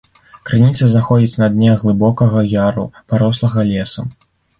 Крыніца 0.49 0.87
знаходзіцца 0.93 1.39
на 1.43 1.49
дне 1.57 1.75
глыбокага 1.83 2.39
яру, 2.53 2.85
парослага 3.13 3.67
лесам. 3.71 4.09